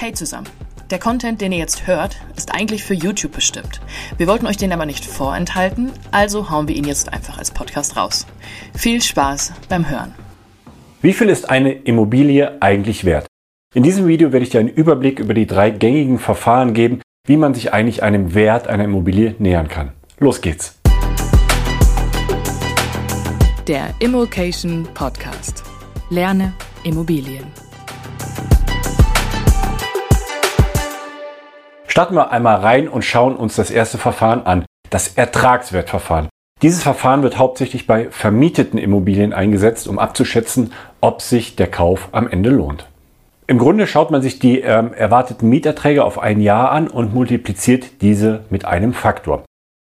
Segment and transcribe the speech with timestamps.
[0.00, 0.46] Hey zusammen.
[0.90, 3.80] Der Content, den ihr jetzt hört, ist eigentlich für YouTube bestimmt.
[4.16, 7.96] Wir wollten euch den aber nicht vorenthalten, also hauen wir ihn jetzt einfach als Podcast
[7.96, 8.24] raus.
[8.76, 10.14] Viel Spaß beim Hören.
[11.02, 13.26] Wie viel ist eine Immobilie eigentlich wert?
[13.74, 17.36] In diesem Video werde ich dir einen Überblick über die drei gängigen Verfahren geben, wie
[17.36, 19.90] man sich eigentlich einem Wert einer Immobilie nähern kann.
[20.20, 20.78] Los geht's!
[23.66, 25.64] Der Immokation Podcast.
[26.08, 26.54] Lerne
[26.84, 27.67] Immobilien.
[31.98, 36.28] Starten wir einmal rein und schauen uns das erste Verfahren an, das Ertragswertverfahren.
[36.62, 42.28] Dieses Verfahren wird hauptsächlich bei vermieteten Immobilien eingesetzt, um abzuschätzen, ob sich der Kauf am
[42.28, 42.86] Ende lohnt.
[43.48, 48.00] Im Grunde schaut man sich die ähm, erwarteten Mieterträge auf ein Jahr an und multipliziert
[48.00, 49.42] diese mit einem Faktor.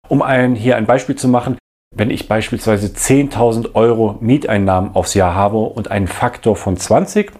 [0.08, 1.58] Um ein, hier ein Beispiel zu machen,
[1.94, 7.30] wenn ich beispielsweise 10.000 Euro Mieteinnahmen aufs Jahr habe und einen Faktor von 20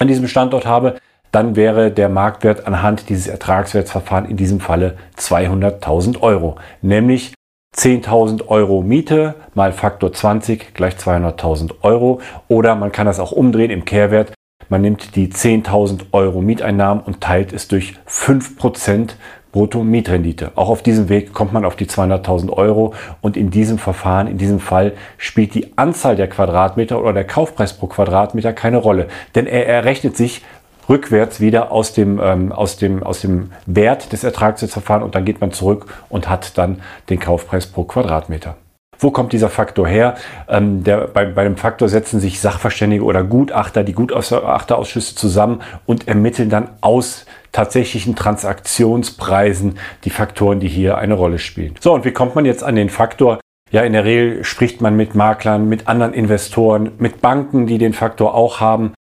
[0.00, 0.96] an diesem Standort habe,
[1.32, 6.56] dann wäre der Marktwert anhand dieses Ertragswertsverfahrens in diesem Falle 200.000 Euro.
[6.82, 7.34] Nämlich
[7.76, 12.20] 10.000 Euro Miete mal Faktor 20 gleich 200.000 Euro.
[12.48, 14.32] Oder man kann das auch umdrehen im Kehrwert.
[14.68, 19.10] Man nimmt die 10.000 Euro Mieteinnahmen und teilt es durch 5%
[19.52, 20.52] Brutto-Mietrendite.
[20.54, 24.38] Auch auf diesem Weg kommt man auf die 200.000 Euro und in diesem Verfahren, in
[24.38, 29.46] diesem Fall spielt die Anzahl der Quadratmeter oder der Kaufpreis pro Quadratmeter keine Rolle, denn
[29.46, 30.42] er errechnet sich
[30.90, 35.40] rückwärts wieder aus dem, ähm, aus dem, aus dem Wert des Ertragsverfahrens und dann geht
[35.40, 38.56] man zurück und hat dann den Kaufpreis pro Quadratmeter.
[38.98, 40.16] Wo kommt dieser Faktor her?
[40.46, 46.06] Ähm, der, bei, bei dem Faktor setzen sich Sachverständige oder Gutachter, die Gutachterausschüsse zusammen und
[46.06, 51.76] ermitteln dann aus tatsächlichen Transaktionspreisen die Faktoren, die hier eine Rolle spielen.
[51.80, 53.40] So, und wie kommt man jetzt an den Faktor?
[53.70, 57.94] Ja, in der Regel spricht man mit Maklern, mit anderen Investoren, mit Banken, die den
[57.94, 58.92] Faktor auch haben,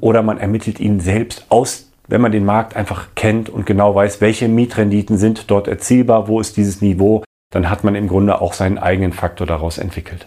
[0.00, 4.20] oder man ermittelt ihn selbst aus, wenn man den Markt einfach kennt und genau weiß,
[4.20, 8.52] welche Mietrenditen sind dort erzielbar, wo ist dieses Niveau, dann hat man im Grunde auch
[8.52, 10.26] seinen eigenen Faktor daraus entwickelt.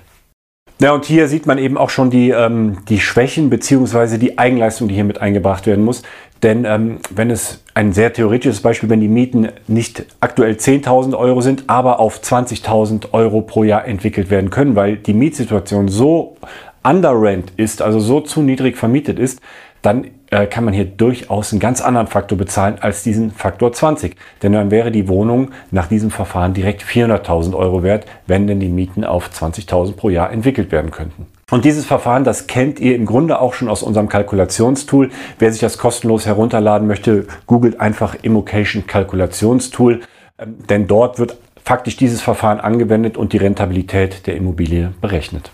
[0.81, 4.87] Ja, und hier sieht man eben auch schon die, ähm, die Schwächen beziehungsweise die Eigenleistung,
[4.87, 6.03] die hier mit eingebracht werden muss.
[6.41, 11.41] Denn ähm, wenn es ein sehr theoretisches Beispiel, wenn die Mieten nicht aktuell 10.000 Euro
[11.41, 16.37] sind, aber auf 20.000 Euro pro Jahr entwickelt werden können, weil die Mietsituation so
[16.83, 19.41] underrent ist, also so zu niedrig vermietet ist,
[19.81, 24.15] dann äh, kann man hier durchaus einen ganz anderen Faktor bezahlen als diesen Faktor 20.
[24.43, 28.69] Denn dann wäre die Wohnung nach diesem Verfahren direkt 400.000 Euro wert, wenn denn die
[28.69, 31.27] Mieten auf 20.000 pro Jahr entwickelt werden könnten.
[31.49, 35.09] Und dieses Verfahren, das kennt ihr im Grunde auch schon aus unserem Kalkulationstool.
[35.39, 40.01] Wer sich das kostenlos herunterladen möchte, googelt einfach Immocation Kalkulationstool,
[40.37, 45.51] ähm, denn dort wird faktisch dieses Verfahren angewendet und die Rentabilität der Immobilie berechnet.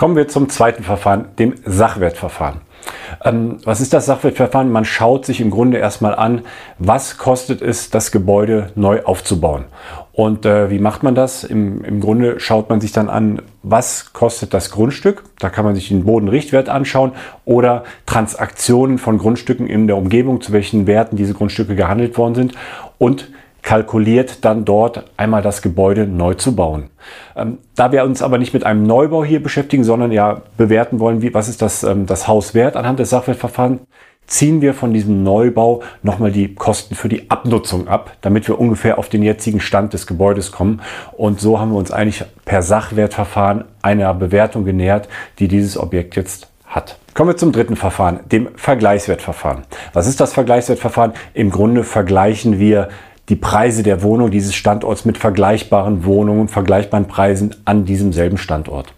[0.00, 2.62] Kommen wir zum zweiten Verfahren, dem Sachwertverfahren.
[3.22, 4.72] Ähm, was ist das Sachwertverfahren?
[4.72, 6.40] Man schaut sich im Grunde erstmal an,
[6.78, 9.66] was kostet es, das Gebäude neu aufzubauen.
[10.14, 11.44] Und äh, wie macht man das?
[11.44, 15.22] Im, Im Grunde schaut man sich dann an, was kostet das Grundstück.
[15.38, 17.12] Da kann man sich den Bodenrichtwert anschauen
[17.44, 22.54] oder Transaktionen von Grundstücken in der Umgebung, zu welchen Werten diese Grundstücke gehandelt worden sind.
[22.96, 23.28] Und
[23.62, 26.90] kalkuliert dann dort einmal das Gebäude neu zu bauen.
[27.36, 31.22] Ähm, da wir uns aber nicht mit einem Neubau hier beschäftigen, sondern ja bewerten wollen,
[31.22, 33.80] wie, was ist das, ähm, das Haus wert anhand des Sachwertverfahrens,
[34.30, 38.98] ziehen wir von diesem Neubau nochmal die Kosten für die Abnutzung ab, damit wir ungefähr
[38.98, 40.80] auf den jetzigen Stand des Gebäudes kommen.
[41.12, 45.08] Und so haben wir uns eigentlich per Sachwertverfahren einer Bewertung genähert,
[45.40, 46.96] die dieses Objekt jetzt hat.
[47.14, 49.64] Kommen wir zum dritten Verfahren, dem Vergleichswertverfahren.
[49.92, 51.12] Was ist das Vergleichswertverfahren?
[51.34, 52.88] Im Grunde vergleichen wir
[53.30, 58.92] die Preise der Wohnung dieses Standorts mit vergleichbaren Wohnungen, vergleichbaren Preisen an diesem selben Standort.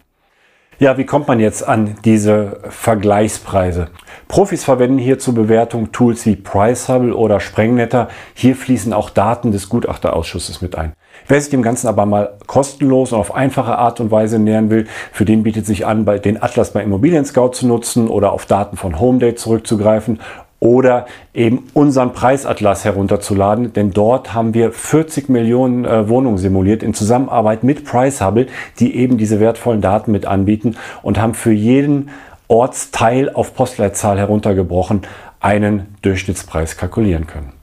[0.78, 3.90] Ja, wie kommt man jetzt an diese Vergleichspreise?
[4.26, 8.08] Profis verwenden hier zur Bewertung Tools wie Pricehubble oder Sprengnetter.
[8.34, 10.94] Hier fließen auch Daten des Gutachterausschusses mit ein.
[11.28, 14.86] Wer sich dem Ganzen aber mal kostenlos und auf einfache Art und Weise nähern will,
[15.12, 18.76] für den bietet sich an, den Atlas bei Immobilien Scout zu nutzen oder auf Daten
[18.76, 20.20] von HomeDate zurückzugreifen
[20.62, 26.94] oder eben unseren Preisatlas herunterzuladen, denn dort haben wir 40 Millionen äh, Wohnungen simuliert in
[26.94, 28.46] Zusammenarbeit mit Pricehubble,
[28.78, 32.10] die eben diese wertvollen Daten mit anbieten und haben für jeden
[32.46, 35.02] Ortsteil auf Postleitzahl heruntergebrochen
[35.40, 37.54] einen Durchschnittspreis kalkulieren können.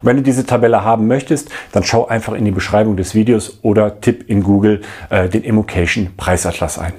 [0.00, 4.00] wenn du diese Tabelle haben möchtest, dann schau einfach in die Beschreibung des Videos oder
[4.00, 6.92] tipp in Google äh, den Immocation Preisatlas ein.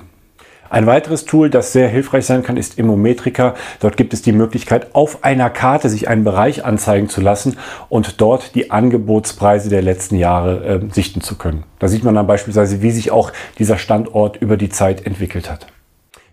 [0.75, 3.55] Ein weiteres Tool, das sehr hilfreich sein kann, ist Immometrica.
[3.79, 7.55] Dort gibt es die Möglichkeit, auf einer Karte sich einen Bereich anzeigen zu lassen
[7.87, 11.63] und dort die Angebotspreise der letzten Jahre äh, sichten zu können.
[11.79, 15.65] Da sieht man dann beispielsweise, wie sich auch dieser Standort über die Zeit entwickelt hat.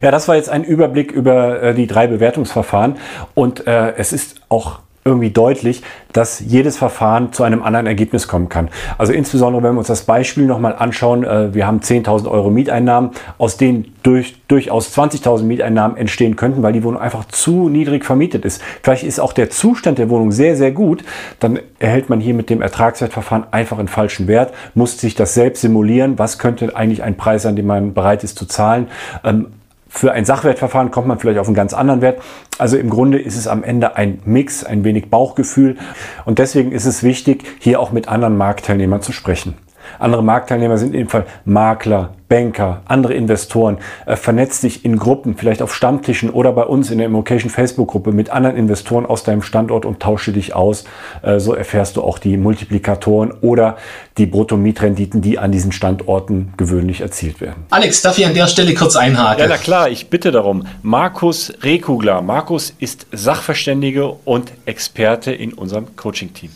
[0.00, 2.96] Ja, das war jetzt ein Überblick über äh, die drei Bewertungsverfahren
[3.34, 5.82] und äh, es ist auch irgendwie deutlich,
[6.12, 8.68] dass jedes Verfahren zu einem anderen Ergebnis kommen kann.
[8.98, 13.10] Also insbesondere, wenn wir uns das Beispiel nochmal anschauen, äh, wir haben 10.000 Euro Mieteinnahmen,
[13.38, 18.44] aus denen durch, durchaus 20.000 Mieteinnahmen entstehen könnten, weil die Wohnung einfach zu niedrig vermietet
[18.44, 18.62] ist.
[18.82, 21.02] Vielleicht ist auch der Zustand der Wohnung sehr, sehr gut,
[21.40, 25.62] dann erhält man hier mit dem Ertragswertverfahren einfach einen falschen Wert, muss sich das selbst
[25.62, 28.86] simulieren, was könnte eigentlich ein Preis sein, den man bereit ist zu zahlen.
[29.24, 29.48] Ähm,
[29.94, 32.22] für ein Sachwertverfahren kommt man vielleicht auf einen ganz anderen Wert.
[32.56, 35.76] Also im Grunde ist es am Ende ein Mix, ein wenig Bauchgefühl.
[36.24, 39.54] Und deswegen ist es wichtig, hier auch mit anderen Marktteilnehmern zu sprechen.
[39.98, 43.76] Andere Marktteilnehmer sind in dem Fall Makler, Banker, andere Investoren.
[44.06, 48.10] Äh, vernetz dich in Gruppen, vielleicht auf Stammtischen oder bei uns in der Immocation Facebook-Gruppe
[48.12, 50.84] mit anderen Investoren aus deinem Standort und tausche dich aus.
[51.20, 53.76] Äh, so erfährst du auch die Multiplikatoren oder
[54.16, 57.66] die Bruttomietrenditen, die an diesen Standorten gewöhnlich erzielt werden.
[57.68, 59.42] Alex, darf ich an der Stelle kurz einhaken?
[59.42, 60.66] Ja, na klar, ich bitte darum.
[60.80, 62.22] Markus Rekugler.
[62.22, 66.50] Markus ist Sachverständige und Experte in unserem Coaching-Team.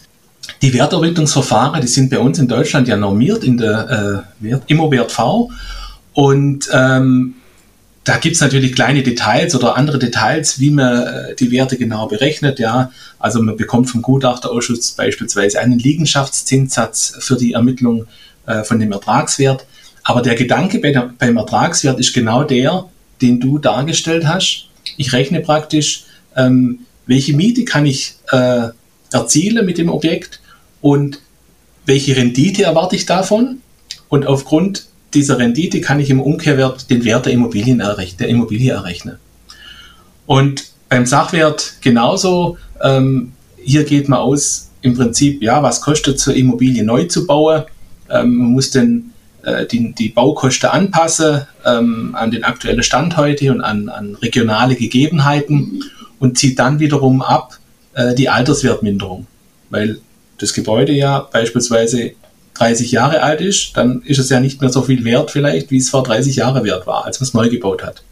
[0.67, 5.53] Die Wertermittlungsverfahren, die sind bei uns in Deutschland ja normiert in der äh, ImmoWert-V.
[6.13, 7.35] Und ähm,
[8.03, 12.09] da gibt es natürlich kleine Details oder andere Details, wie man äh, die Werte genau
[12.09, 12.59] berechnet.
[12.59, 12.91] Ja,
[13.21, 18.07] also man bekommt vom Gutachterausschuss beispielsweise einen Liegenschaftszinssatz für die Ermittlung
[18.47, 19.67] äh, von dem Ertragswert.
[20.03, 22.87] Aber der Gedanke bei der, beim Ertragswert ist genau der,
[23.23, 24.67] den du dargestellt hast.
[24.97, 28.71] Ich rechne praktisch, ähm, welche Miete kann ich äh,
[29.13, 30.41] erziele mit dem Objekt
[30.87, 31.21] und
[31.85, 33.59] welche Rendite erwarte ich davon.
[34.09, 38.73] Und aufgrund dieser Rendite kann ich im Umkehrwert den Wert der, Immobilien errechnen, der Immobilie
[38.73, 39.17] errechnen.
[40.27, 42.57] Und beim Sachwert genauso.
[42.81, 47.65] Ähm, hier geht man aus, im Prinzip, ja, was kostet zur Immobilie neu zu bauen?
[48.09, 49.13] Ähm, man muss den,
[49.43, 54.77] äh, die, die Baukosten anpassen ähm, an den aktuellen Stand heute und an, an regionale
[54.77, 55.83] Gegebenheiten
[56.21, 57.59] und zieht dann wiederum ab,
[57.95, 59.27] äh, die Alterswertminderung.
[59.69, 59.99] Weil
[60.39, 62.13] das Gebäude ja beispielsweise
[62.55, 65.79] 30 Jahre alt ist, dann ist es ja nicht mehr so viel wert vielleicht, wie
[65.79, 68.03] es vor 30 Jahren wert war, als man es neu gebaut hat.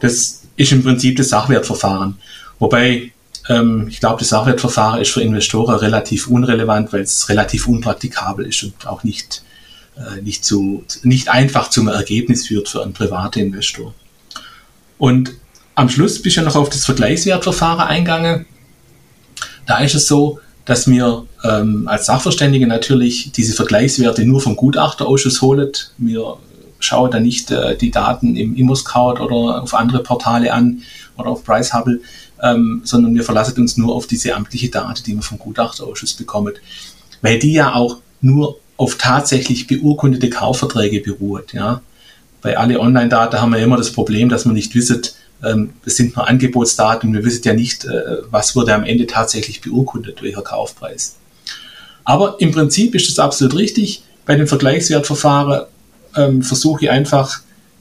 [0.00, 2.18] Das ist im Prinzip das Sachwertverfahren.
[2.58, 3.12] Wobei,
[3.48, 8.62] ähm, ich glaube, das Sachwertverfahren ist für Investoren relativ unrelevant, weil es relativ unpraktikabel ist
[8.62, 9.42] und auch nicht,
[9.96, 13.94] äh, nicht, zu, nicht einfach zum Ergebnis führt für einen privaten Investor.
[14.98, 15.32] Und
[15.74, 18.46] am Schluss bist du ja noch auf das Vergleichswertverfahren eingegangen.
[19.66, 25.40] Da ist es so, dass wir ähm, als Sachverständige natürlich diese Vergleichswerte nur vom Gutachterausschuss
[25.40, 25.72] holen.
[25.96, 26.36] Wir
[26.80, 30.82] schauen da nicht äh, die Daten im ImmoScout oder auf andere Portale an
[31.16, 32.00] oder auf PriceHubble,
[32.42, 36.52] ähm, sondern wir verlassen uns nur auf diese amtliche Daten, die wir vom Gutachterausschuss bekommen,
[37.22, 41.52] weil die ja auch nur auf tatsächlich beurkundete Kaufverträge beruht.
[41.52, 41.80] Ja.
[42.46, 45.02] Bei alle Online-Daten haben wir immer das Problem, dass man nicht wissen,
[45.42, 47.12] ähm, es sind nur Angebotsdaten.
[47.12, 51.16] Wir wissen ja nicht, äh, was wurde am Ende tatsächlich beurkundet, welcher Kaufpreis.
[52.04, 54.04] Aber im Prinzip ist es absolut richtig.
[54.26, 55.64] Bei den Vergleichswertverfahren
[56.14, 57.40] ähm, versuche ich einfach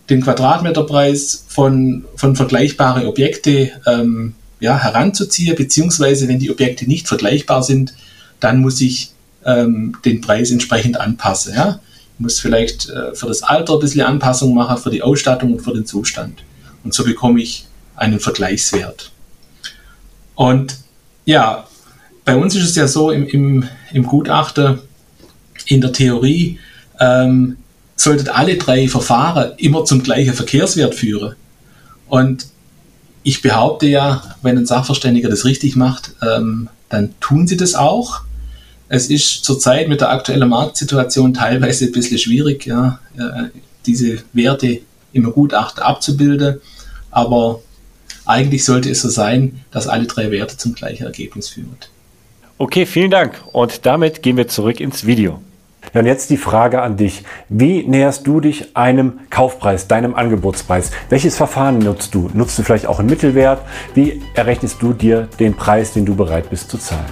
[0.09, 7.61] den Quadratmeterpreis von, von vergleichbaren Objekten ähm, ja, heranzuziehen, beziehungsweise wenn die Objekte nicht vergleichbar
[7.61, 7.93] sind,
[8.39, 9.11] dann muss ich
[9.45, 11.53] ähm, den Preis entsprechend anpassen.
[11.53, 11.81] Ja?
[12.17, 15.73] Muss vielleicht äh, für das Alter ein bisschen Anpassung machen, für die Ausstattung und für
[15.73, 16.43] den Zustand.
[16.83, 17.65] Und so bekomme ich
[17.95, 19.11] einen Vergleichswert.
[20.35, 20.77] Und
[21.25, 21.67] ja,
[22.23, 24.79] bei uns ist es ja so im, im, im Gutachter,
[25.65, 26.59] in der Theorie,
[26.99, 27.57] ähm,
[27.95, 31.35] sollten alle drei Verfahren immer zum gleichen Verkehrswert führen.
[32.07, 32.47] Und
[33.23, 38.21] ich behaupte ja, wenn ein Sachverständiger das richtig macht, ähm, dann tun sie das auch.
[38.87, 43.49] Es ist zurzeit mit der aktuellen Marktsituation teilweise ein bisschen schwierig, ja, äh,
[43.85, 44.79] diese Werte
[45.13, 46.61] im Gutachter abzubilden.
[47.09, 47.61] Aber
[48.25, 51.77] eigentlich sollte es so sein, dass alle drei Werte zum gleichen Ergebnis führen.
[52.57, 53.41] Okay, vielen Dank.
[53.51, 55.41] Und damit gehen wir zurück ins Video.
[55.93, 57.23] Ja, und jetzt die Frage an dich.
[57.49, 60.91] Wie näherst du dich einem Kaufpreis, deinem Angebotspreis?
[61.09, 62.29] Welches Verfahren nutzt du?
[62.33, 63.61] Nutzt du vielleicht auch einen Mittelwert?
[63.93, 67.05] Wie errechnest du dir den Preis, den du bereit bist zu zahlen?